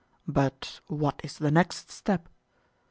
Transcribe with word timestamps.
But 0.27 0.79
what 0.87 1.21
is 1.23 1.37
the 1.37 1.51
next 1.51 1.91
step? 1.91 2.27